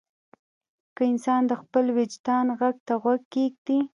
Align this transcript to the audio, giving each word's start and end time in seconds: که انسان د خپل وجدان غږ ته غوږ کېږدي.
که 0.95 1.01
انسان 1.11 1.41
د 1.47 1.51
خپل 1.61 1.85
وجدان 1.97 2.45
غږ 2.59 2.75
ته 2.87 2.93
غوږ 3.01 3.21
کېږدي. 3.33 3.79